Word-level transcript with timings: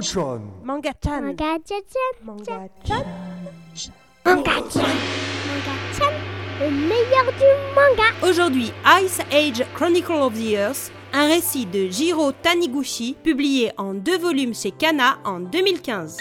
Manga-chan. 0.00 0.40
Manga-chan. 0.64 1.20
Manga-chan. 1.20 1.84
Manga-chan. 2.24 3.04
Manga-chan. 4.24 4.88
Manga-chan. 5.46 6.12
Le 6.58 6.70
meilleur 6.70 7.26
du 7.38 7.50
manga. 7.74 8.08
Aujourd'hui, 8.22 8.72
Ice 9.02 9.20
Age 9.30 9.62
Chronicle 9.74 10.22
of 10.22 10.32
the 10.32 10.54
Earth, 10.54 10.90
un 11.12 11.26
récit 11.26 11.66
de 11.66 11.88
Jiro 11.88 12.32
Taniguchi, 12.32 13.14
publié 13.22 13.72
en 13.76 13.92
deux 13.92 14.16
volumes 14.16 14.54
chez 14.54 14.70
Kana 14.70 15.18
en 15.24 15.40
2015. 15.40 16.16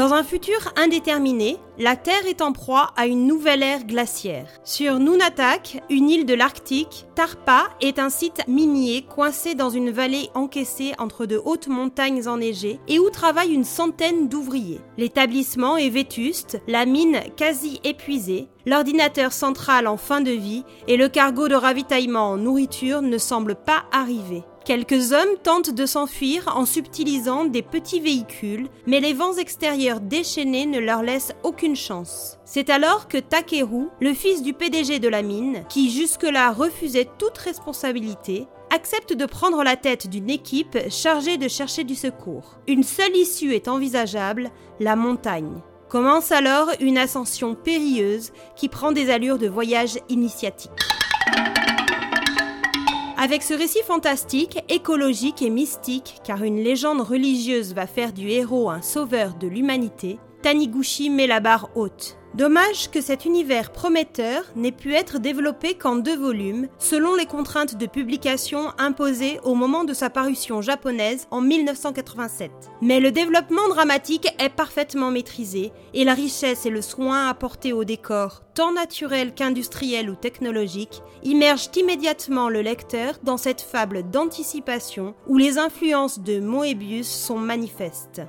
Dans 0.00 0.14
un 0.14 0.24
futur 0.24 0.72
indéterminé, 0.76 1.58
la 1.78 1.94
Terre 1.94 2.26
est 2.26 2.40
en 2.40 2.52
proie 2.52 2.88
à 2.96 3.06
une 3.06 3.26
nouvelle 3.26 3.62
ère 3.62 3.84
glaciaire. 3.84 4.48
Sur 4.64 4.98
Nunatak, 4.98 5.82
une 5.90 6.08
île 6.08 6.24
de 6.24 6.32
l'Arctique, 6.32 7.04
Tarpa 7.14 7.64
est 7.82 7.98
un 7.98 8.08
site 8.08 8.40
minier 8.48 9.02
coincé 9.02 9.54
dans 9.54 9.68
une 9.68 9.90
vallée 9.90 10.30
encaissée 10.32 10.94
entre 10.96 11.26
de 11.26 11.38
hautes 11.44 11.68
montagnes 11.68 12.26
enneigées 12.28 12.80
et 12.88 12.98
où 12.98 13.10
travaillent 13.10 13.52
une 13.52 13.64
centaine 13.64 14.30
d'ouvriers. 14.30 14.80
L'établissement 14.96 15.76
est 15.76 15.90
vétuste, 15.90 16.62
la 16.66 16.86
mine 16.86 17.20
quasi 17.36 17.78
épuisée, 17.84 18.48
l'ordinateur 18.64 19.34
central 19.34 19.86
en 19.86 19.98
fin 19.98 20.22
de 20.22 20.30
vie 20.30 20.64
et 20.88 20.96
le 20.96 21.10
cargo 21.10 21.46
de 21.46 21.54
ravitaillement 21.54 22.30
en 22.30 22.36
nourriture 22.38 23.02
ne 23.02 23.18
semblent 23.18 23.54
pas 23.54 23.84
arriver. 23.92 24.44
Quelques 24.70 25.10
hommes 25.10 25.36
tentent 25.42 25.74
de 25.74 25.84
s'enfuir 25.84 26.56
en 26.56 26.64
subtilisant 26.64 27.44
des 27.44 27.60
petits 27.60 27.98
véhicules, 27.98 28.68
mais 28.86 29.00
les 29.00 29.14
vents 29.14 29.34
extérieurs 29.34 29.98
déchaînés 29.98 30.64
ne 30.64 30.78
leur 30.78 31.02
laissent 31.02 31.32
aucune 31.42 31.74
chance. 31.74 32.38
C'est 32.44 32.70
alors 32.70 33.08
que 33.08 33.18
Takeru, 33.18 33.88
le 34.00 34.14
fils 34.14 34.44
du 34.44 34.52
PDG 34.52 35.00
de 35.00 35.08
la 35.08 35.22
mine, 35.22 35.64
qui 35.68 35.90
jusque-là 35.90 36.52
refusait 36.52 37.08
toute 37.18 37.36
responsabilité, 37.36 38.46
accepte 38.72 39.12
de 39.12 39.26
prendre 39.26 39.64
la 39.64 39.74
tête 39.74 40.06
d'une 40.06 40.30
équipe 40.30 40.78
chargée 40.88 41.36
de 41.36 41.48
chercher 41.48 41.82
du 41.82 41.96
secours. 41.96 42.60
Une 42.68 42.84
seule 42.84 43.16
issue 43.16 43.54
est 43.54 43.66
envisageable, 43.66 44.52
la 44.78 44.94
montagne. 44.94 45.62
Commence 45.88 46.30
alors 46.30 46.68
une 46.78 46.98
ascension 46.98 47.56
périlleuse 47.56 48.30
qui 48.54 48.68
prend 48.68 48.92
des 48.92 49.10
allures 49.10 49.38
de 49.38 49.48
voyage 49.48 49.98
initiatique. 50.08 50.70
Avec 53.22 53.42
ce 53.42 53.52
récit 53.52 53.82
fantastique, 53.82 54.64
écologique 54.70 55.42
et 55.42 55.50
mystique, 55.50 56.22
car 56.24 56.42
une 56.42 56.64
légende 56.64 57.02
religieuse 57.02 57.74
va 57.74 57.86
faire 57.86 58.14
du 58.14 58.30
héros 58.30 58.70
un 58.70 58.80
sauveur 58.80 59.34
de 59.34 59.46
l'humanité, 59.46 60.18
Taniguchi 60.40 61.10
met 61.10 61.26
la 61.26 61.40
barre 61.40 61.68
haute. 61.74 62.16
Dommage 62.34 62.90
que 62.92 63.00
cet 63.00 63.24
univers 63.24 63.72
prometteur 63.72 64.44
n'ait 64.54 64.70
pu 64.70 64.94
être 64.94 65.18
développé 65.18 65.74
qu'en 65.74 65.96
deux 65.96 66.16
volumes, 66.16 66.68
selon 66.78 67.16
les 67.16 67.26
contraintes 67.26 67.76
de 67.76 67.86
publication 67.86 68.68
imposées 68.78 69.40
au 69.42 69.56
moment 69.56 69.82
de 69.82 69.92
sa 69.92 70.10
parution 70.10 70.62
japonaise 70.62 71.26
en 71.32 71.40
1987. 71.40 72.52
Mais 72.82 73.00
le 73.00 73.10
développement 73.10 73.68
dramatique 73.68 74.32
est 74.38 74.48
parfaitement 74.48 75.10
maîtrisé, 75.10 75.72
et 75.92 76.04
la 76.04 76.14
richesse 76.14 76.66
et 76.66 76.70
le 76.70 76.82
soin 76.82 77.28
apportés 77.28 77.72
au 77.72 77.82
décor, 77.82 78.42
tant 78.54 78.72
naturel 78.72 79.34
qu'industriel 79.34 80.08
ou 80.08 80.14
technologique, 80.14 81.02
immergent 81.24 81.70
immédiatement 81.76 82.48
le 82.48 82.62
lecteur 82.62 83.14
dans 83.24 83.38
cette 83.38 83.60
fable 83.60 84.08
d'anticipation 84.08 85.14
où 85.26 85.36
les 85.36 85.58
influences 85.58 86.20
de 86.20 86.38
Moebius 86.38 87.08
sont 87.08 87.38
manifestes. 87.38 88.22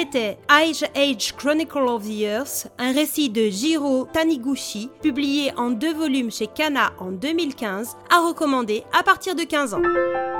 C'était 0.00 0.38
Ice 0.64 0.82
Age 0.94 1.34
Chronicle 1.36 1.86
of 1.86 2.04
the 2.04 2.22
Earth, 2.22 2.68
un 2.78 2.90
récit 2.94 3.28
de 3.28 3.50
Jiro 3.50 4.06
Taniguchi, 4.10 4.88
publié 5.02 5.52
en 5.58 5.68
deux 5.68 5.92
volumes 5.92 6.30
chez 6.30 6.46
Kana 6.46 6.92
en 6.98 7.10
2015, 7.10 7.98
à 8.08 8.26
recommander 8.26 8.82
à 8.98 9.02
partir 9.02 9.34
de 9.34 9.42
15 9.42 9.74
ans. 9.74 10.39